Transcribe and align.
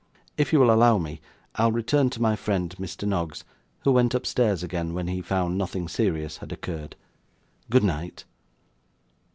If 0.35 0.51
you 0.51 0.59
will 0.59 0.73
allow 0.73 0.97
me, 0.97 1.21
I'll 1.57 1.71
return 1.71 2.09
to 2.09 2.21
my 2.23 2.35
friend, 2.35 2.75
Mr. 2.79 3.07
Noggs, 3.07 3.43
who 3.81 3.91
went 3.91 4.15
upstairs 4.15 4.63
again, 4.63 4.95
when 4.95 5.05
he 5.07 5.21
found 5.21 5.59
nothing 5.59 5.87
serious 5.87 6.37
had 6.37 6.51
occurred. 6.51 6.95
Good 7.69 7.83
night. 7.83 8.25